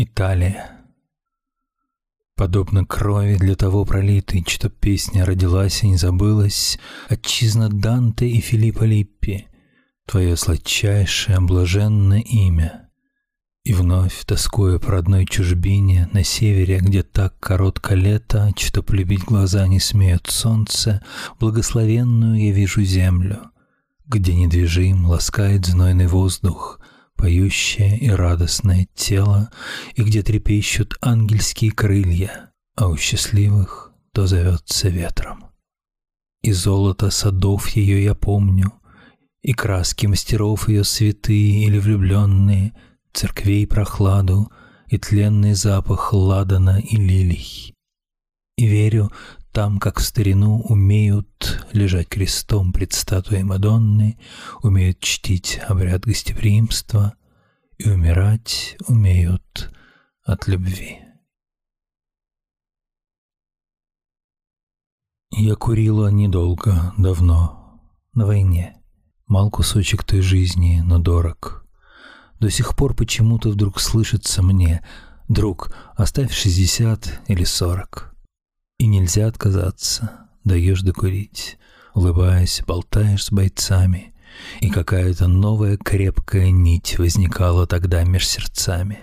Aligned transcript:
Италия. 0.00 0.70
Подобно 2.36 2.86
крови 2.86 3.34
для 3.34 3.56
того 3.56 3.84
пролитой, 3.84 4.44
что 4.46 4.68
песня 4.68 5.24
родилась 5.24 5.82
и 5.82 5.88
не 5.88 5.96
забылась, 5.96 6.78
Отчизна 7.08 7.68
Данте 7.68 8.28
и 8.28 8.40
Филиппа 8.40 8.84
Липпи, 8.84 9.48
Твое 10.06 10.36
сладчайшее, 10.36 11.40
блаженное 11.40 12.20
имя. 12.20 12.90
И 13.64 13.72
вновь, 13.72 14.24
тоскуя 14.24 14.78
по 14.78 14.92
родной 14.92 15.26
чужбине, 15.26 16.08
На 16.12 16.22
севере, 16.22 16.78
где 16.78 17.02
так 17.02 17.36
коротко 17.40 17.96
лето, 17.96 18.52
Что 18.56 18.84
полюбить 18.84 19.24
глаза 19.24 19.66
не 19.66 19.80
смеют 19.80 20.28
солнце, 20.28 21.02
Благословенную 21.40 22.40
я 22.40 22.52
вижу 22.52 22.84
землю, 22.84 23.50
Где 24.06 24.36
недвижим 24.36 25.06
ласкает 25.06 25.66
знойный 25.66 26.06
воздух— 26.06 26.78
поющее 27.18 27.98
и 27.98 28.08
радостное 28.08 28.86
тело, 28.94 29.50
и 29.96 30.02
где 30.02 30.22
трепещут 30.22 30.94
ангельские 31.02 31.72
крылья, 31.72 32.52
а 32.76 32.88
у 32.88 32.96
счастливых 32.96 33.92
то 34.12 34.26
зовется 34.26 34.88
ветром. 34.88 35.50
И 36.42 36.52
золото 36.52 37.10
садов 37.10 37.68
ее 37.70 38.04
я 38.04 38.14
помню, 38.14 38.72
и 39.42 39.52
краски 39.52 40.06
мастеров 40.06 40.68
ее 40.68 40.84
святые 40.84 41.64
или 41.64 41.78
влюбленные, 41.78 42.72
церквей 43.12 43.66
прохладу 43.66 44.50
и 44.86 44.96
тленный 44.96 45.54
запах 45.54 46.12
ладана 46.12 46.78
и 46.78 46.96
лилий. 46.96 47.74
И 48.56 48.66
верю, 48.66 49.10
там, 49.52 49.78
как 49.78 49.98
в 49.98 50.04
старину, 50.04 50.60
умеют 50.60 51.66
лежать 51.72 52.08
крестом 52.08 52.72
пред 52.72 52.92
статуей 52.92 53.42
Мадонны, 53.42 54.18
умеют 54.62 55.00
чтить 55.00 55.60
обряд 55.66 56.02
гостеприимства 56.02 57.14
и 57.78 57.88
умирать 57.88 58.76
умеют 58.86 59.72
от 60.24 60.46
любви. 60.48 60.98
Я 65.30 65.54
курила 65.54 66.08
недолго, 66.08 66.92
давно, 66.98 67.80
на 68.12 68.26
войне. 68.26 68.76
Мал 69.26 69.50
кусочек 69.50 70.04
той 70.04 70.20
жизни, 70.20 70.82
но 70.84 70.98
дорог. 70.98 71.66
До 72.40 72.50
сих 72.50 72.76
пор 72.76 72.94
почему-то 72.94 73.50
вдруг 73.50 73.80
слышится 73.80 74.42
мне, 74.42 74.84
друг, 75.28 75.74
оставь 75.96 76.32
шестьдесят 76.32 77.20
или 77.26 77.44
сорок. 77.44 78.14
И 78.78 78.86
нельзя 78.86 79.26
отказаться, 79.26 80.28
даешь 80.44 80.82
докурить, 80.82 81.58
улыбаясь, 81.94 82.62
болтаешь 82.66 83.24
с 83.24 83.32
бойцами, 83.32 84.14
и 84.60 84.70
какая-то 84.70 85.26
новая 85.26 85.76
крепкая 85.76 86.50
нить 86.50 86.98
возникала 86.98 87.66
тогда 87.66 88.04
меж 88.04 88.26
сердцами. 88.26 89.00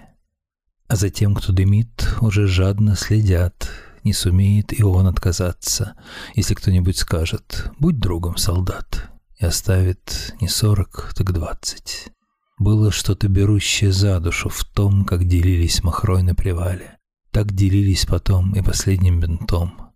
А 0.87 0.95
за 0.95 1.09
тем, 1.09 1.35
кто 1.35 1.51
дымит, 1.51 2.15
уже 2.21 2.47
жадно 2.47 2.95
следят, 2.95 3.69
не 4.05 4.13
сумеет 4.13 4.71
и 4.77 4.83
он 4.83 5.07
отказаться, 5.07 5.95
если 6.35 6.53
кто-нибудь 6.53 6.97
скажет 6.97 7.71
«будь 7.79 7.99
другом, 7.99 8.37
солдат», 8.37 9.09
и 9.37 9.45
оставит 9.45 10.35
не 10.39 10.47
сорок, 10.47 11.11
так 11.17 11.33
двадцать. 11.33 12.11
Было 12.57 12.91
что-то 12.91 13.27
берущее 13.27 13.91
за 13.91 14.19
душу 14.21 14.47
в 14.47 14.63
том, 14.63 15.03
как 15.03 15.27
делились 15.27 15.83
махрой 15.83 16.23
на 16.23 16.35
привале. 16.35 16.97
Так 17.35 17.51
делились 17.51 18.05
потом 18.05 18.53
и 18.55 18.61
последним 18.61 19.19
бинтом. 19.19 19.91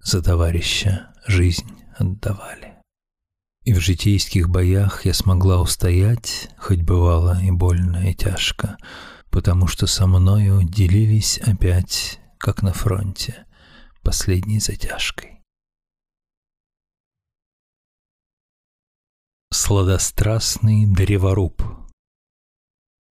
За 0.00 0.20
товарища 0.20 1.12
жизнь 1.24 1.70
отдавали. 1.96 2.82
И 3.62 3.72
в 3.72 3.78
житейских 3.78 4.48
боях 4.48 5.06
я 5.06 5.14
смогла 5.14 5.60
устоять, 5.60 6.50
хоть 6.58 6.82
бывало 6.82 7.40
и 7.40 7.52
больно, 7.52 8.10
и 8.10 8.12
тяжко, 8.12 8.76
потому 9.30 9.68
что 9.68 9.86
со 9.86 10.08
мною 10.08 10.64
делились 10.64 11.38
опять, 11.38 12.18
как 12.38 12.60
на 12.60 12.72
фронте, 12.72 13.46
последней 14.02 14.58
затяжкой. 14.58 15.44
Сладострастный 19.52 20.86
древоруб 20.86 21.62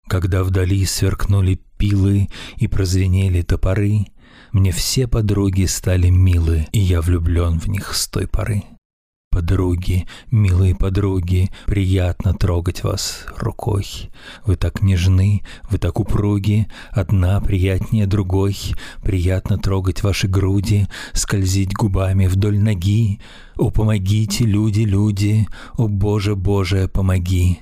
Когда 0.07 0.43
вдали 0.43 0.85
сверкнули 0.85 1.59
пилы 1.77 2.29
и 2.57 2.67
прозвенели 2.67 3.41
топоры, 3.41 4.07
Мне 4.53 4.71
все 4.71 5.07
подруги 5.07 5.65
стали 5.65 6.09
милы, 6.09 6.67
и 6.71 6.79
я 6.79 7.01
влюблен 7.01 7.59
в 7.59 7.67
них 7.67 7.93
с 7.93 8.07
той 8.07 8.27
поры. 8.27 8.63
Подруги, 9.29 10.07
милые 10.31 10.73
подруги, 10.73 11.51
приятно 11.65 12.33
трогать 12.33 12.83
вас 12.83 13.25
рукой. 13.35 13.85
Вы 14.45 14.55
так 14.55 14.81
нежны, 14.81 15.43
вы 15.69 15.77
так 15.77 15.99
упруги, 15.99 16.67
одна 16.91 17.41
приятнее 17.41 18.07
другой. 18.07 18.57
Приятно 19.03 19.57
трогать 19.57 20.01
ваши 20.01 20.27
груди, 20.27 20.87
скользить 21.13 21.73
губами 21.73 22.27
вдоль 22.27 22.57
ноги. 22.57 23.19
О, 23.57 23.69
помогите, 23.69 24.45
люди, 24.45 24.81
люди, 24.81 25.47
о, 25.77 25.87
Боже, 25.87 26.35
Боже, 26.35 26.87
помоги. 26.87 27.59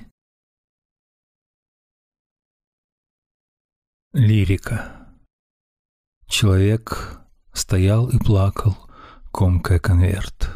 Лирика 4.18 4.92
Человек 6.26 7.20
стоял 7.52 8.08
и 8.08 8.16
плакал, 8.16 8.74
комкая 9.30 9.78
конверт. 9.78 10.50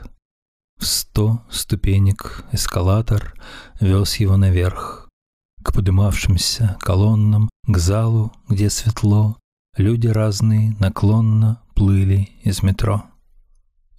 В 0.78 0.86
сто 0.86 1.42
ступенек 1.50 2.46
эскалатор 2.52 3.34
вез 3.78 4.16
его 4.16 4.38
наверх, 4.38 5.10
к 5.62 5.74
подымавшимся 5.74 6.78
колоннам, 6.80 7.50
к 7.66 7.76
залу, 7.76 8.32
где 8.48 8.70
светло, 8.70 9.36
люди 9.76 10.06
разные 10.06 10.74
наклонно 10.80 11.60
плыли 11.74 12.30
из 12.42 12.62
метро. 12.62 13.04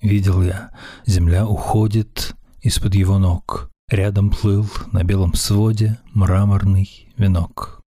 Видел 0.01 0.41
я, 0.41 0.75
земля 1.05 1.45
уходит 1.45 2.35
из-под 2.63 2.95
его 2.95 3.19
ног, 3.19 3.69
рядом 3.91 4.31
плыл 4.31 4.67
на 4.91 5.03
белом 5.03 5.35
своде 5.35 5.99
мраморный 6.15 7.13
венок. 7.15 7.80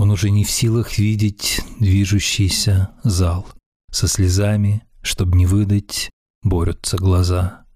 Он 0.00 0.10
уже 0.10 0.30
не 0.30 0.44
в 0.44 0.50
силах 0.50 0.96
видеть 0.96 1.60
движущийся 1.78 2.92
зал. 3.04 3.46
Со 3.92 4.08
слезами, 4.08 4.82
чтоб 5.02 5.34
не 5.34 5.44
выдать, 5.44 6.08
борются 6.42 6.96
глаза 6.96 7.66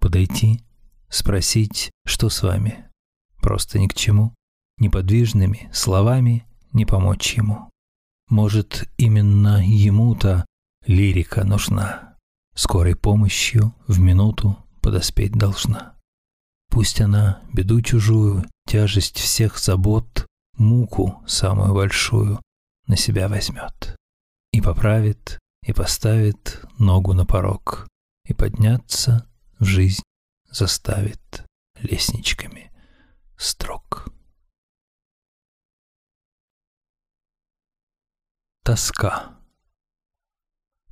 подойти, 0.00 0.64
спросить, 1.10 1.90
что 2.06 2.30
с 2.30 2.42
вами. 2.42 2.86
Просто 3.42 3.78
ни 3.78 3.88
к 3.88 3.94
чему, 3.94 4.34
неподвижными 4.78 5.68
словами 5.70 6.46
не 6.72 6.86
помочь 6.86 7.34
ему. 7.34 7.68
Может, 8.30 8.88
именно 8.96 9.62
ему-то 9.62 10.46
лирика 10.86 11.44
нужна, 11.44 12.16
скорой 12.54 12.96
помощью 12.96 13.74
в 13.86 14.00
минуту 14.00 14.56
подоспеть 14.80 15.32
должна. 15.32 15.94
Пусть 16.70 17.02
она 17.02 17.42
беду 17.52 17.82
чужую, 17.82 18.46
тяжесть 18.66 19.18
всех 19.18 19.58
забот, 19.58 20.26
муку 20.56 21.22
самую 21.26 21.74
большую 21.74 22.40
на 22.86 22.96
себя 22.96 23.28
возьмет 23.28 23.96
и 24.52 24.60
поправит, 24.60 25.38
и 25.62 25.72
поставит 25.72 26.64
ногу 26.78 27.12
на 27.12 27.26
порог, 27.26 27.86
и 28.24 28.32
подняться 28.32 29.28
в 29.58 29.64
жизнь 29.64 30.02
заставит 30.50 31.44
лестничками 31.80 32.72
строк. 33.36 34.08
Тоска. 38.62 39.36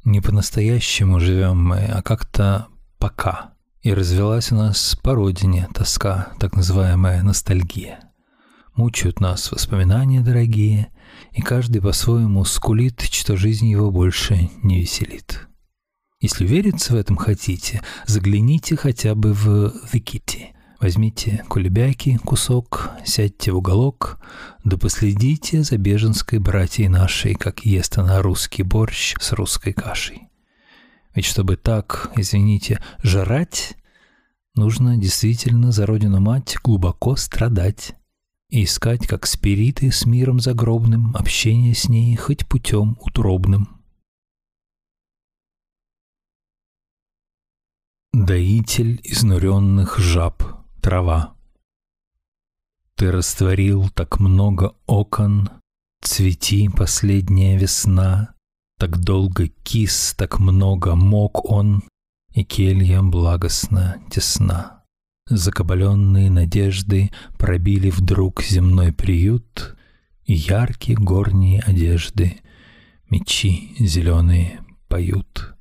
Не 0.04 0.20
по-настоящему 0.20 1.18
живем 1.18 1.64
мы, 1.64 1.86
а 1.86 2.02
как-то 2.02 2.68
пока. 2.98 3.54
И 3.80 3.92
развелась 3.92 4.52
у 4.52 4.56
нас 4.56 4.96
по 5.02 5.14
родине 5.14 5.68
тоска, 5.74 6.34
так 6.38 6.54
называемая 6.54 7.22
ностальгия. 7.22 8.13
Мучают 8.76 9.20
нас 9.20 9.52
воспоминания 9.52 10.20
дорогие, 10.20 10.88
и 11.30 11.40
каждый 11.40 11.80
по-своему 11.80 12.44
скулит, 12.44 13.02
что 13.02 13.36
жизнь 13.36 13.68
его 13.68 13.92
больше 13.92 14.50
не 14.64 14.80
веселит. 14.80 15.46
Если 16.20 16.44
вериться 16.44 16.92
в 16.92 16.96
этом 16.96 17.16
хотите, 17.16 17.82
загляните 18.04 18.74
хотя 18.74 19.14
бы 19.14 19.32
в 19.32 19.72
Викити. 19.92 20.54
Возьмите 20.80 21.44
кулебяки, 21.48 22.18
кусок, 22.24 22.90
сядьте 23.04 23.52
в 23.52 23.58
уголок, 23.58 24.18
да 24.64 24.76
последите 24.76 25.62
за 25.62 25.78
беженской 25.78 26.40
братьей 26.40 26.88
нашей, 26.88 27.34
как 27.34 27.64
ест 27.64 27.96
она 27.98 28.22
русский 28.22 28.64
борщ 28.64 29.14
с 29.20 29.32
русской 29.32 29.72
кашей. 29.72 30.28
Ведь 31.14 31.26
чтобы 31.26 31.56
так, 31.56 32.10
извините, 32.16 32.82
жрать, 33.04 33.76
нужно 34.56 34.96
действительно 34.96 35.70
за 35.70 35.86
родину 35.86 36.18
мать 36.20 36.56
глубоко 36.64 37.14
страдать 37.14 37.94
и 38.54 38.62
искать, 38.62 39.08
как 39.08 39.26
спириты 39.26 39.90
с 39.90 40.06
миром 40.06 40.38
загробным, 40.38 41.16
общение 41.16 41.74
с 41.74 41.88
ней 41.88 42.14
хоть 42.14 42.46
путем 42.46 42.96
утробным. 43.00 43.82
Доитель 48.12 49.00
изнуренных 49.02 49.98
жаб, 49.98 50.44
трава. 50.80 51.34
Ты 52.94 53.10
растворил 53.10 53.88
так 53.90 54.20
много 54.20 54.76
окон, 54.86 55.50
Цвети, 56.00 56.68
последняя 56.68 57.58
весна, 57.58 58.34
Так 58.78 58.98
долго 58.98 59.48
кис, 59.48 60.14
так 60.16 60.38
много 60.38 60.94
мог 60.94 61.50
он, 61.50 61.82
И 62.32 62.44
келья 62.44 63.02
благостно 63.02 64.00
тесна. 64.10 64.73
Закабаленные 65.26 66.30
надежды 66.30 67.10
Пробили 67.38 67.90
вдруг 67.90 68.42
земной 68.42 68.92
приют, 68.92 69.74
И 70.24 70.34
яркие 70.34 70.98
горние 70.98 71.60
одежды 71.60 72.42
Мечи 73.08 73.74
зеленые 73.78 74.60
поют. 74.88 75.54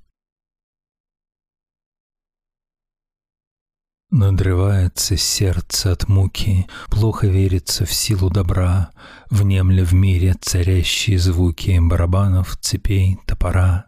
Надрывается 4.11 5.15
сердце 5.15 5.93
от 5.93 6.09
муки, 6.09 6.67
Плохо 6.87 7.27
верится 7.27 7.85
в 7.85 7.93
силу 7.93 8.29
добра, 8.29 8.91
Внемля 9.29 9.85
в 9.85 9.93
мире 9.93 10.35
царящие 10.41 11.17
звуки 11.17 11.79
Барабанов, 11.81 12.57
цепей, 12.57 13.17
топора. 13.25 13.87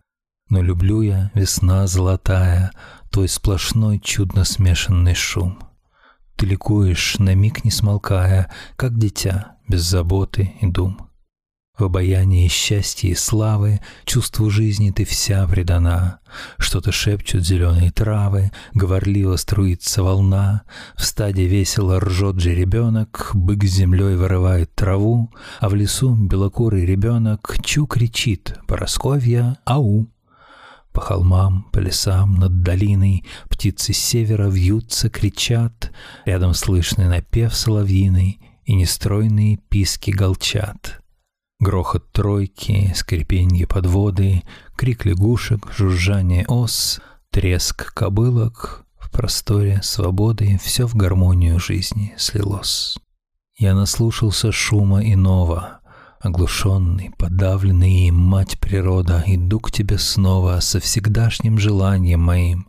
Но 0.49 0.61
люблю 0.61 1.01
я, 1.01 1.31
весна 1.33 1.85
золотая, 1.85 2.71
Твой 3.11 3.27
сплошной 3.29 3.99
чудно 3.99 4.43
смешанный 4.43 5.15
шум. 5.15 5.59
Ты 6.35 6.45
ликуешь, 6.45 7.17
на 7.19 7.33
миг 7.33 7.63
не 7.63 7.71
смолкая, 7.71 8.51
Как 8.75 8.97
дитя, 8.97 9.55
без 9.67 9.81
заботы 9.81 10.53
и 10.61 10.67
дум. 10.67 11.09
В 11.77 11.83
обаянии 11.83 12.47
счастья 12.47 13.09
и 13.09 13.15
славы 13.15 13.81
Чувству 14.05 14.49
жизни 14.49 14.91
ты 14.91 15.03
вся 15.03 15.45
предана. 15.45 16.19
Что-то 16.57 16.93
шепчут 16.93 17.45
зеленые 17.45 17.91
травы, 17.91 18.51
Говорливо 18.73 19.35
струится 19.35 20.01
волна, 20.01 20.63
В 20.95 21.03
стаде 21.03 21.45
весело 21.47 21.99
ржет 21.99 22.39
же 22.39 22.55
ребенок, 22.55 23.31
Бык 23.33 23.65
с 23.65 23.71
землей 23.71 24.15
вырывает 24.15 24.73
траву, 24.73 25.33
А 25.59 25.67
в 25.67 25.75
лесу 25.75 26.15
белокурый 26.15 26.85
ребенок 26.85 27.57
Чу 27.63 27.87
кричит, 27.87 28.57
Поросковья, 28.67 29.57
ау! 29.65 30.07
По 30.95 31.01
холмам, 31.01 31.63
по 31.73 31.79
лесам, 31.79 32.35
над 32.35 32.63
долиной 32.63 33.25
Птицы 33.49 33.91
севера 33.91 34.47
вьются, 34.47 35.09
кричат, 35.09 35.91
Рядом 36.23 36.53
слышны 36.53 37.09
напев 37.09 37.53
соловьиный 37.53 38.39
И 38.63 38.73
нестройные 38.73 39.57
писки 39.57 40.11
голчат. 40.11 41.01
Грохот 41.59 42.11
тройки, 42.11 42.93
скрипенье 42.95 43.67
подводы, 43.67 44.43
крик 44.77 45.05
лягушек, 45.05 45.71
жужжание 45.75 46.45
ос, 46.47 47.01
треск 47.29 47.93
кобылок. 47.93 48.85
В 48.97 49.11
просторе 49.11 49.81
свободы 49.83 50.59
все 50.63 50.87
в 50.87 50.95
гармонию 50.95 51.59
жизни 51.59 52.13
слилось. 52.17 52.97
Я 53.57 53.73
наслушался 53.73 54.51
шума 54.51 55.01
иного, 55.01 55.79
Оглушенный, 56.25 57.11
подавленный 57.19 58.07
им, 58.07 58.15
мать 58.15 58.59
природа, 58.59 59.23
Иду 59.27 59.59
к 59.59 59.71
тебе 59.71 59.99
снова 59.99 60.59
со 60.59 60.79
всегдашним 60.79 61.59
желанием 61.59 62.19
моим. 62.19 62.67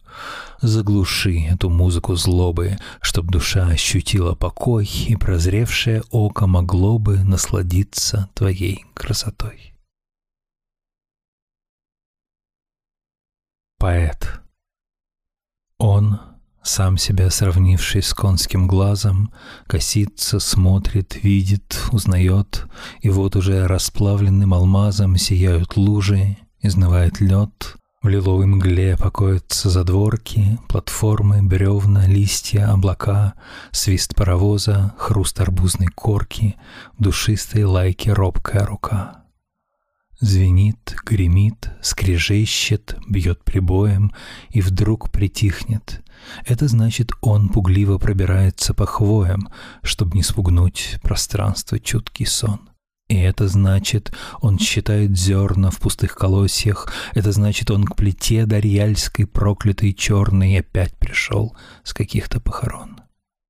Заглуши 0.60 1.40
эту 1.40 1.70
музыку 1.70 2.16
злобы, 2.16 2.76
Чтоб 3.00 3.30
душа 3.30 3.66
ощутила 3.66 4.34
покой, 4.34 4.84
И 4.84 5.16
прозревшее 5.16 6.02
око 6.10 6.46
могло 6.46 6.98
бы 6.98 7.24
Насладиться 7.24 8.28
твоей 8.34 8.84
красотой. 8.92 9.72
Поэт 13.78 14.42
Он 15.78 16.20
сам 16.66 16.98
себя 16.98 17.30
сравнивший 17.30 18.02
с 18.02 18.12
конским 18.12 18.66
глазом, 18.66 19.32
Косится, 19.66 20.40
смотрит, 20.40 21.22
видит, 21.22 21.80
узнает, 21.92 22.66
И 23.00 23.08
вот 23.08 23.36
уже 23.36 23.66
расплавленным 23.66 24.52
алмазом 24.52 25.16
Сияют 25.16 25.76
лужи, 25.76 26.36
изнывает 26.60 27.20
лед, 27.20 27.76
В 28.02 28.08
лиловой 28.08 28.46
мгле 28.46 28.96
покоятся 28.96 29.70
задворки, 29.70 30.58
Платформы, 30.68 31.42
бревна, 31.42 32.06
листья, 32.06 32.72
облака, 32.72 33.34
Свист 33.70 34.14
паровоза, 34.14 34.94
хруст 34.98 35.40
арбузной 35.40 35.88
корки, 35.88 36.56
душистой 36.98 37.64
лайке 37.64 38.12
робкая 38.12 38.66
рука. 38.66 39.22
Звенит, 40.18 40.96
гремит, 41.04 41.70
скрежещет, 41.82 42.96
бьет 43.06 43.44
прибоем 43.44 44.12
и 44.48 44.62
вдруг 44.62 45.10
притихнет. 45.10 46.02
Это 46.44 46.68
значит, 46.68 47.12
он 47.20 47.48
пугливо 47.48 47.98
пробирается 47.98 48.74
по 48.74 48.86
хвоям, 48.86 49.48
чтобы 49.82 50.16
не 50.16 50.22
спугнуть 50.22 50.98
пространство 51.02 51.78
чуткий 51.78 52.26
сон. 52.26 52.68
И 53.08 53.16
это 53.16 53.46
значит, 53.46 54.12
он 54.40 54.58
считает 54.58 55.16
зерна 55.16 55.70
в 55.70 55.78
пустых 55.78 56.16
колосьях, 56.16 56.92
это 57.14 57.30
значит, 57.30 57.70
он 57.70 57.84
к 57.84 57.94
плите 57.94 58.46
дарьяльской 58.46 59.26
проклятой 59.26 59.92
черной 59.92 60.58
опять 60.58 60.96
пришел 60.96 61.56
с 61.84 61.94
каких-то 61.94 62.40
похорон. 62.40 63.00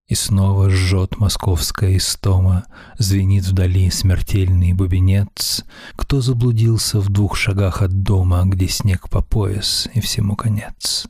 И 0.08 0.14
снова 0.14 0.70
жжет 0.70 1.18
московская 1.18 1.96
истома, 1.96 2.64
Звенит 2.98 3.44
вдали 3.44 3.90
смертельный 3.90 4.72
бубенец. 4.72 5.64
Кто 5.96 6.20
заблудился 6.20 7.00
в 7.00 7.08
двух 7.08 7.36
шагах 7.36 7.82
от 7.82 8.02
дома, 8.02 8.44
Где 8.44 8.68
снег 8.68 9.08
по 9.10 9.20
пояс 9.20 9.88
и 9.94 10.00
всему 10.00 10.36
конец? 10.36 11.08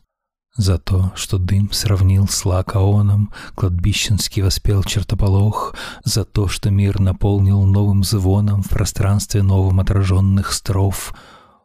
За 0.57 0.79
то, 0.79 1.13
что 1.15 1.39
дым 1.39 1.71
сравнил 1.73 2.29
с 2.29 2.45
лакаоном, 2.45 3.33
Кладбищенский 3.55 4.43
воспел 4.43 4.83
чертополох, 4.83 5.75
За 6.05 6.25
то, 6.25 6.49
что 6.49 6.71
мир 6.71 6.99
наполнил 6.99 7.63
новым 7.65 8.03
звоном 8.05 8.63
В 8.63 8.69
пространстве 8.69 9.43
новым 9.43 9.81
отраженных 9.81 10.53
строф, 10.53 11.15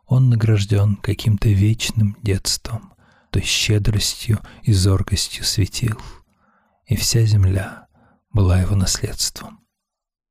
Он 0.08 0.30
награжден 0.30 0.98
каким-то 0.98 1.50
вечным 1.50 2.18
детством, 2.22 2.94
То 3.30 3.40
щедростью 3.42 4.40
и 4.64 4.74
зоркостью 4.74 5.46
светил— 5.46 5.98
и 6.92 6.96
вся 6.98 7.24
земля 7.24 7.88
была 8.34 8.60
его 8.60 8.76
наследством, 8.76 9.66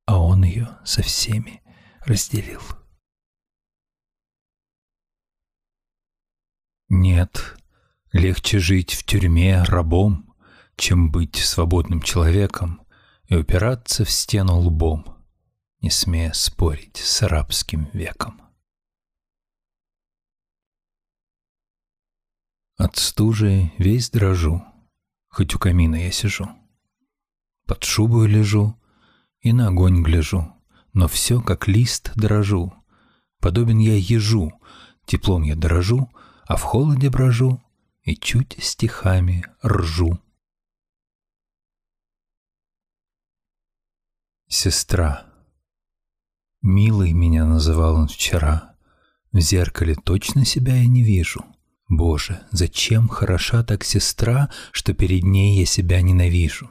а 0.05 0.21
он 0.21 0.43
ее 0.43 0.77
со 0.85 1.01
всеми 1.01 1.63
разделил. 2.05 2.61
Нет, 6.87 7.57
легче 8.11 8.59
жить 8.59 8.93
в 8.93 9.03
тюрьме 9.05 9.63
рабом, 9.63 10.33
чем 10.75 11.11
быть 11.11 11.35
свободным 11.37 12.01
человеком 12.01 12.81
и 13.27 13.35
упираться 13.35 14.03
в 14.03 14.11
стену 14.11 14.57
лбом, 14.57 15.05
не 15.81 15.89
смея 15.89 16.33
спорить 16.33 16.97
с 16.97 17.23
арабским 17.23 17.89
веком. 17.93 18.41
От 22.77 22.97
стужи 22.97 23.71
весь 23.77 24.09
дрожу, 24.09 24.63
хоть 25.29 25.55
у 25.55 25.59
камина 25.59 25.95
я 25.95 26.11
сижу. 26.11 26.49
Под 27.67 27.83
шубой 27.83 28.27
лежу 28.27 28.75
и 29.39 29.53
на 29.53 29.67
огонь 29.67 30.03
гляжу, 30.03 30.53
но 30.93 31.07
все 31.07 31.41
как 31.41 31.67
лист 31.67 32.11
дрожу. 32.15 32.73
Подобен 33.39 33.77
я 33.77 33.95
ежу, 33.95 34.51
теплом 35.05 35.43
я 35.43 35.55
дрожу, 35.55 36.09
а 36.45 36.57
в 36.57 36.63
холоде 36.63 37.09
брожу 37.09 37.61
и 38.11 38.15
чуть 38.17 38.57
стихами 38.59 39.45
ржу. 39.65 40.19
Сестра. 44.49 45.27
Милый 46.61 47.13
меня 47.13 47.45
называл 47.45 47.95
он 47.95 48.09
вчера. 48.09 48.75
В 49.31 49.39
зеркале 49.39 49.95
точно 49.95 50.43
себя 50.43 50.75
я 50.75 50.87
не 50.87 51.03
вижу. 51.03 51.45
Боже, 51.87 52.45
зачем 52.51 53.07
хороша 53.07 53.63
так 53.63 53.85
сестра, 53.85 54.51
что 54.73 54.93
перед 54.93 55.23
ней 55.23 55.59
я 55.59 55.65
себя 55.65 56.01
ненавижу? 56.01 56.69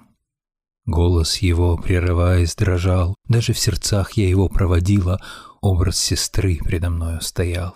Голос 0.84 1.38
его, 1.38 1.78
прерываясь, 1.78 2.54
дрожал, 2.54 3.16
даже 3.28 3.54
в 3.54 3.58
сердцах 3.58 4.12
я 4.12 4.28
его 4.28 4.50
проводила, 4.50 5.22
образ 5.62 5.98
сестры 5.98 6.58
предо 6.58 6.90
мною 6.90 7.22
стоял. 7.22 7.74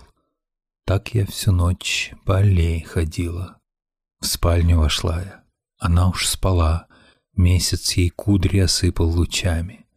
Так 0.87 1.15
я 1.15 1.25
всю 1.25 1.51
ночь 1.51 2.13
по 2.25 2.37
аллее 2.37 2.85
ходила. 2.85 3.57
В 4.19 4.27
спальню 4.27 4.77
вошла 4.77 5.19
я, 5.19 5.43
она 5.79 6.09
уж 6.09 6.27
спала, 6.27 6.85
месяц 7.35 7.93
ей 7.93 8.11
кудри 8.11 8.59
осыпал 8.59 9.09
лучами. 9.09 9.87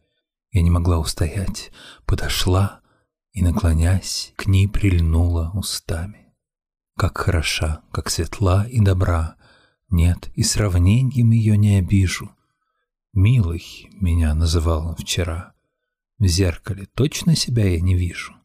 Я 0.49 0.63
не 0.63 0.71
могла 0.71 0.97
устоять, 0.97 1.71
подошла 2.07 2.81
и, 3.33 3.43
наклонясь, 3.43 4.33
к 4.35 4.47
ней 4.47 4.67
прильнула 4.67 5.51
устами. 5.53 6.33
Как 6.97 7.19
хороша, 7.19 7.83
как 7.91 8.09
светла 8.09 8.67
и 8.67 8.79
добра. 8.79 9.35
Нет, 9.91 10.31
и 10.33 10.41
сравнением 10.41 11.29
ее 11.29 11.55
не 11.55 11.77
обижу. 11.77 12.31
Милый 13.13 13.89
меня 13.91 14.33
называл 14.33 14.95
вчера. 14.95 15.53
В 16.17 16.25
зеркале 16.25 16.87
точно 16.95 17.35
себя 17.35 17.69
я 17.69 17.79
не 17.79 17.93
вижу. 17.93 18.38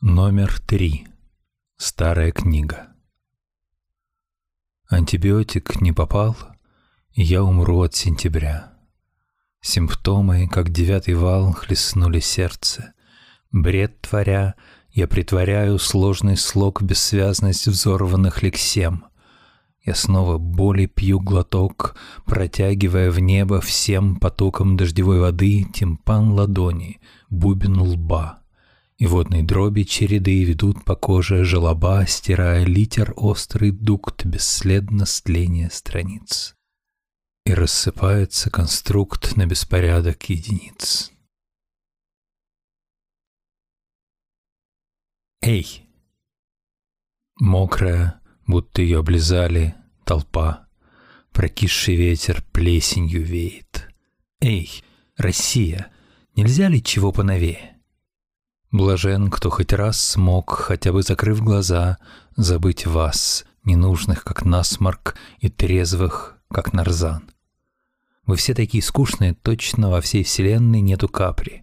Номер 0.00 0.60
три. 0.64 1.08
Старая 1.76 2.30
книга. 2.30 2.86
Антибиотик 4.88 5.80
не 5.80 5.90
попал, 5.90 6.36
и 7.14 7.24
я 7.24 7.42
умру 7.42 7.82
от 7.82 7.96
сентября. 7.96 8.74
Симптомы, 9.60 10.46
как 10.46 10.70
девятый 10.70 11.14
вал, 11.14 11.50
хлестнули 11.50 12.20
сердце. 12.20 12.92
Бред 13.50 14.00
творя, 14.02 14.54
я 14.92 15.08
притворяю 15.08 15.80
сложный 15.80 16.36
слог 16.36 16.80
бессвязность 16.80 17.66
взорванных 17.66 18.44
лексем. 18.44 19.04
Я 19.82 19.96
снова 19.96 20.38
боли 20.38 20.86
пью 20.86 21.18
глоток, 21.18 21.96
протягивая 22.24 23.10
в 23.10 23.18
небо 23.18 23.60
всем 23.60 24.14
потоком 24.14 24.76
дождевой 24.76 25.18
воды 25.18 25.64
тимпан 25.74 26.30
ладони, 26.30 27.00
бубен 27.30 27.80
лба. 27.80 28.37
И 28.98 29.06
водные 29.06 29.44
дроби 29.44 29.84
череды 29.84 30.42
ведут 30.42 30.84
по 30.84 30.96
коже 30.96 31.44
желоба, 31.44 32.04
стирая 32.06 32.64
литер 32.64 33.12
острый 33.16 33.70
дукт 33.70 34.26
бесследно 34.26 35.06
стления 35.06 35.70
страниц. 35.70 36.56
И 37.44 37.54
рассыпается 37.54 38.50
конструкт 38.50 39.36
на 39.36 39.46
беспорядок 39.46 40.28
единиц. 40.28 41.12
Эй! 45.42 45.88
Мокрая, 47.36 48.20
будто 48.48 48.82
ее 48.82 48.98
облизали, 48.98 49.76
толпа. 50.04 50.68
Прокисший 51.30 51.94
ветер 51.94 52.42
плесенью 52.52 53.22
веет. 53.22 53.88
Эй, 54.40 54.82
Россия, 55.16 55.92
нельзя 56.34 56.68
ли 56.68 56.82
чего 56.82 57.12
поновее? 57.12 57.77
Блажен, 58.70 59.30
кто 59.30 59.48
хоть 59.48 59.72
раз 59.72 59.98
смог, 59.98 60.50
хотя 60.50 60.92
бы 60.92 61.02
закрыв 61.02 61.42
глаза, 61.42 61.98
забыть 62.36 62.86
вас, 62.86 63.46
ненужных, 63.64 64.24
как 64.24 64.44
насморк, 64.44 65.16
и 65.38 65.48
трезвых, 65.48 66.36
как 66.50 66.72
нарзан. 66.72 67.30
Вы 68.26 68.36
все 68.36 68.52
такие 68.52 68.82
скучные, 68.82 69.34
точно 69.34 69.90
во 69.90 70.02
всей 70.02 70.22
вселенной 70.22 70.82
нету 70.82 71.08
капри. 71.08 71.62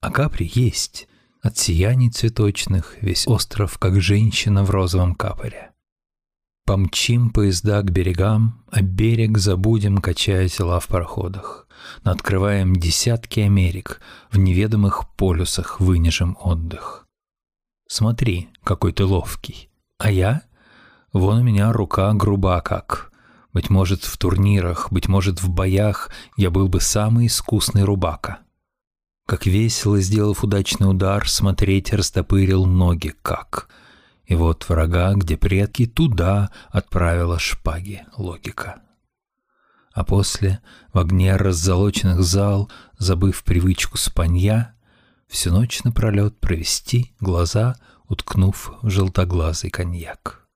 А 0.00 0.10
капри 0.10 0.50
есть, 0.52 1.06
от 1.42 1.58
сияний 1.58 2.10
цветочных 2.10 2.96
весь 3.00 3.28
остров, 3.28 3.78
как 3.78 4.00
женщина 4.00 4.64
в 4.64 4.70
розовом 4.70 5.14
капоре. 5.14 5.71
Помчим 6.64 7.30
поезда 7.30 7.82
к 7.82 7.90
берегам, 7.90 8.64
а 8.70 8.82
берег 8.82 9.38
забудем, 9.38 9.98
качая 9.98 10.48
тела 10.48 10.78
в 10.78 10.86
пароходах. 10.86 11.66
Открываем 12.04 12.76
десятки 12.76 13.40
Америк, 13.40 14.00
в 14.30 14.38
неведомых 14.38 15.08
полюсах 15.16 15.80
вынежем 15.80 16.36
отдых. 16.40 17.06
Смотри, 17.88 18.48
какой 18.62 18.92
ты 18.92 19.04
ловкий. 19.04 19.70
А 19.98 20.10
я? 20.10 20.42
Вон 21.12 21.38
у 21.38 21.42
меня 21.42 21.72
рука 21.72 22.12
груба 22.14 22.60
как. 22.60 23.12
Быть 23.52 23.68
может, 23.68 24.04
в 24.04 24.16
турнирах, 24.16 24.90
быть 24.90 25.08
может, 25.08 25.42
в 25.42 25.50
боях 25.50 26.10
я 26.36 26.50
был 26.50 26.68
бы 26.68 26.80
самый 26.80 27.26
искусный 27.26 27.82
рубака. 27.82 28.38
Как 29.26 29.46
весело, 29.46 30.00
сделав 30.00 30.42
удачный 30.42 30.88
удар, 30.88 31.28
смотреть 31.28 31.92
растопырил 31.92 32.66
ноги 32.66 33.12
как. 33.22 33.68
И 34.32 34.34
вот 34.34 34.66
врага, 34.66 35.12
где 35.12 35.36
предки, 35.36 35.84
туда 35.84 36.50
отправила 36.70 37.38
шпаги 37.38 38.06
логика. 38.16 38.80
А 39.92 40.04
после, 40.04 40.60
в 40.90 40.98
огне 40.98 41.36
раззолоченных 41.36 42.22
зал, 42.22 42.70
забыв 42.96 43.44
привычку 43.44 43.98
спанья, 43.98 44.74
всю 45.28 45.52
ночь 45.52 45.84
напролет 45.84 46.40
провести 46.40 47.12
глаза, 47.20 47.76
уткнув 48.08 48.72
в 48.80 48.88
желтоглазый 48.88 49.68
коньяк. 49.68 50.48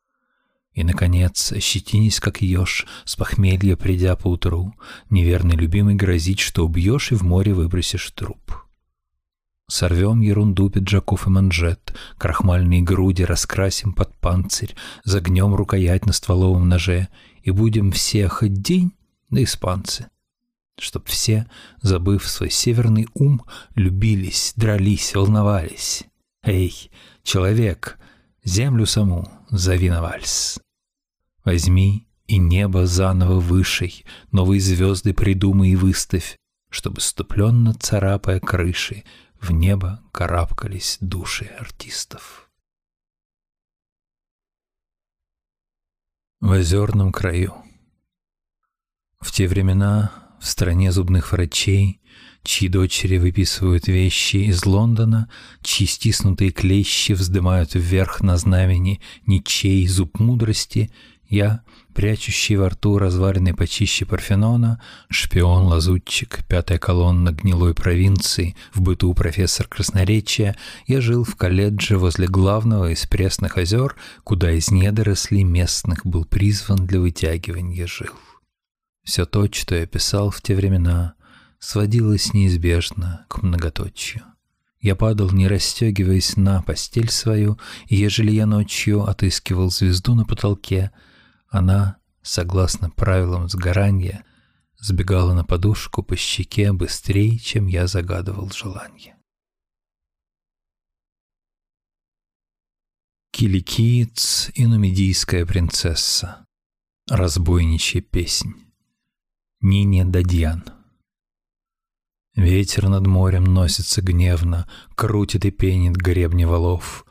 И, 0.72 0.82
наконец, 0.82 1.52
ощетинись, 1.52 2.18
как 2.18 2.40
еж, 2.40 2.86
с 3.04 3.14
похмелья 3.14 3.76
придя 3.76 4.16
поутру, 4.16 4.74
неверный 5.10 5.54
любимый 5.54 5.96
грозить, 5.96 6.40
что 6.40 6.64
убьешь 6.64 7.12
и 7.12 7.14
в 7.14 7.24
море 7.24 7.52
выбросишь 7.52 8.10
труп. 8.12 8.65
Сорвем 9.68 10.20
ерунду 10.20 10.70
пиджаков 10.70 11.26
и 11.26 11.30
манжет, 11.30 11.94
крахмальные 12.18 12.82
груди 12.82 13.24
раскрасим 13.24 13.92
под 13.92 14.16
панцирь, 14.18 14.76
загнем 15.04 15.54
рукоять 15.54 16.06
на 16.06 16.12
стволовом 16.12 16.68
ноже 16.68 17.08
и 17.42 17.50
будем 17.50 17.90
все 17.90 18.28
хоть 18.28 18.54
день 18.54 18.92
да 19.30 19.42
испанцы. 19.42 20.06
Чтоб 20.78 21.06
все, 21.08 21.48
забыв 21.82 22.28
свой 22.28 22.50
северный 22.50 23.08
ум, 23.14 23.42
любились, 23.74 24.52
дрались, 24.56 25.14
волновались. 25.14 26.04
Эй, 26.44 26.90
человек, 27.22 27.98
землю 28.44 28.86
саму 28.86 29.28
зови 29.50 29.90
на 29.90 30.02
вальс. 30.02 30.60
Возьми 31.44 32.06
и 32.26 32.38
небо 32.38 32.86
заново 32.86 33.40
вышей, 33.40 34.04
новые 34.32 34.60
звезды 34.60 35.14
придумай 35.14 35.70
и 35.70 35.76
выставь, 35.76 36.36
чтобы 36.70 37.00
ступленно 37.00 37.72
царапая 37.74 38.38
крыши, 38.38 39.04
в 39.40 39.50
небо 39.50 40.02
карабкались 40.12 40.98
души 41.00 41.46
артистов. 41.58 42.50
В 46.40 46.50
озерном 46.50 47.12
краю 47.12 47.54
В 49.20 49.32
те 49.32 49.48
времена 49.48 50.36
в 50.40 50.46
стране 50.46 50.92
зубных 50.92 51.32
врачей, 51.32 52.00
чьи 52.42 52.68
дочери 52.68 53.16
выписывают 53.16 53.88
вещи 53.88 54.36
из 54.36 54.64
Лондона, 54.66 55.30
чьи 55.62 55.86
стиснутые 55.86 56.52
клещи 56.52 57.12
вздымают 57.12 57.74
вверх 57.74 58.20
на 58.20 58.36
знамени 58.36 59.00
ничей 59.26 59.86
зуб 59.86 60.20
мудрости— 60.20 60.92
я, 61.28 61.62
прячущий 61.92 62.56
во 62.56 62.68
рту 62.68 62.98
разваренный 62.98 63.54
почище 63.54 64.04
Парфенона, 64.04 64.80
шпион-лазутчик, 65.08 66.44
пятая 66.48 66.78
колонна 66.78 67.32
гнилой 67.32 67.74
провинции, 67.74 68.56
в 68.72 68.80
быту 68.80 69.12
профессор 69.14 69.66
красноречия, 69.66 70.56
я 70.86 71.00
жил 71.00 71.24
в 71.24 71.34
колледже 71.36 71.98
возле 71.98 72.28
главного 72.28 72.92
из 72.92 73.06
пресных 73.06 73.58
озер, 73.58 73.96
куда 74.22 74.52
из 74.52 74.70
недорослей 74.70 75.42
местных 75.42 76.06
был 76.06 76.24
призван 76.24 76.86
для 76.86 77.00
вытягивания 77.00 77.86
жил. 77.86 78.14
Все 79.02 79.24
то, 79.24 79.48
что 79.52 79.74
я 79.74 79.86
писал 79.86 80.30
в 80.30 80.40
те 80.42 80.54
времена, 80.54 81.14
сводилось 81.58 82.34
неизбежно 82.34 83.24
к 83.28 83.42
многоточию. 83.42 84.22
Я 84.80 84.94
падал, 84.94 85.30
не 85.30 85.48
расстегиваясь 85.48 86.36
на 86.36 86.62
постель 86.62 87.10
свою, 87.10 87.58
и 87.88 87.96
ежели 87.96 88.30
я 88.30 88.46
ночью 88.46 89.02
отыскивал 89.02 89.70
звезду 89.70 90.14
на 90.14 90.24
потолке— 90.24 90.92
она, 91.56 91.96
согласно 92.22 92.90
правилам 92.90 93.48
сгорания, 93.48 94.24
сбегала 94.78 95.34
на 95.34 95.44
подушку 95.44 96.02
по 96.02 96.16
щеке 96.16 96.72
быстрее, 96.72 97.38
чем 97.38 97.66
я 97.66 97.86
загадывал 97.86 98.50
желание. 98.50 99.16
Киликиец 103.32 104.50
и 104.54 104.66
нумидийская 104.66 105.44
принцесса. 105.44 106.46
Разбойничья 107.08 108.00
песнь. 108.00 108.54
Нине 109.60 110.04
Дадьян. 110.04 110.64
Ветер 112.34 112.88
над 112.88 113.06
морем 113.06 113.44
носится 113.44 114.02
гневно, 114.02 114.68
Крутит 114.94 115.44
и 115.44 115.50
пенит 115.50 115.96
гребни 115.96 116.44
валов. 116.44 117.04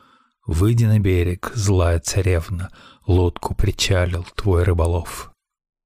Выйди 0.46 0.86
на 0.86 1.00
берег, 1.00 1.52
злая 1.56 2.00
царевна, 2.00 2.72
Лодку 3.08 3.54
причалил 3.54 4.26
твой 4.36 4.64
рыболов. 4.64 5.32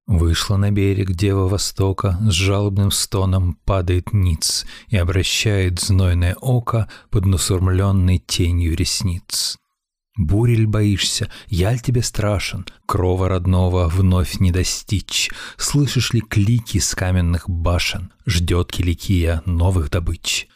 Вышла 0.07 0.57
на 0.57 0.71
берег 0.71 1.11
Дева 1.13 1.49
Востока, 1.49 2.19
С 2.23 2.33
жалобным 2.33 2.91
стоном 2.91 3.59
падает 3.67 4.15
ниц 4.15 4.65
И 4.89 4.97
обращает 4.97 5.81
знойное 5.81 6.35
око 6.41 6.89
Под 7.11 7.27
насурмленной 7.27 8.19
тенью 8.19 8.75
ресниц. 8.75 9.59
Бурель 10.17 10.67
боишься, 10.67 11.31
яль 11.47 11.79
тебе 11.79 12.03
страшен, 12.03 12.67
Крова 12.87 13.29
родного 13.29 13.87
вновь 13.89 14.41
не 14.41 14.51
достичь. 14.51 15.31
Слышишь 15.57 16.13
ли 16.13 16.21
клики 16.21 16.79
с 16.79 16.93
каменных 16.95 17.49
башен? 17.49 18.13
Ждет 18.27 18.73
Киликия 18.73 19.43
новых 19.47 19.91
добыч. 19.91 20.49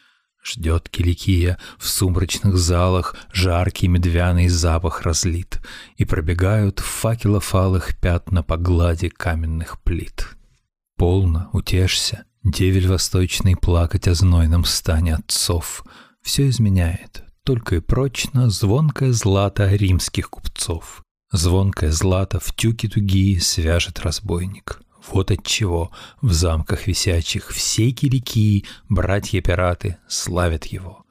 Ждет 0.43 0.89
Киликия, 0.89 1.57
в 1.77 1.87
сумрачных 1.87 2.57
залах 2.57 3.15
жаркий 3.31 3.87
медвяный 3.87 4.49
запах 4.49 5.03
разлит, 5.03 5.61
И 5.95 6.03
пробегают 6.03 6.79
факелов 6.79 7.55
алых 7.55 7.97
пятна 7.99 8.43
по 8.43 8.57
глади 8.57 9.07
каменных 9.07 9.81
плит. 9.81 10.27
Полно, 10.97 11.49
утешься, 11.53 12.25
девель 12.43 12.87
восточный 12.87 13.55
плакать 13.55 14.07
о 14.07 14.13
знойном 14.13 14.65
стане 14.65 15.15
отцов. 15.15 15.85
Все 16.21 16.49
изменяет, 16.49 17.23
только 17.45 17.77
и 17.77 17.79
прочно 17.79 18.49
звонкое 18.49 19.13
злато 19.13 19.73
римских 19.73 20.29
купцов. 20.29 21.01
Звонкое 21.31 21.91
злато 21.91 22.39
в 22.39 22.53
тюки 22.53 22.87
тугие 22.89 23.39
свяжет 23.39 23.99
разбойник. 24.01 24.81
Вот 25.11 25.31
отчего 25.31 25.91
в 26.21 26.31
замках 26.31 26.87
висячих 26.87 27.49
все 27.49 27.91
кирики, 27.91 28.65
братья-пираты, 28.89 29.97
славят 30.07 30.65
его. 30.65 31.05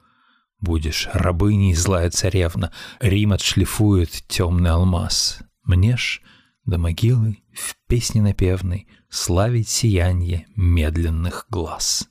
Будешь 0.59 1.09
рабыней, 1.13 1.73
злая 1.73 2.09
царевна, 2.09 2.71
Рим 2.99 3.33
отшлифует 3.33 4.09
темный 4.27 4.71
алмаз. 4.71 5.39
Мне 5.63 5.97
ж 5.97 6.21
до 6.65 6.77
могилы 6.77 7.39
в 7.53 7.75
песне 7.87 8.21
напевной 8.21 8.87
славить 9.09 9.67
сияние 9.67 10.47
медленных 10.55 11.45
глаз. 11.49 12.07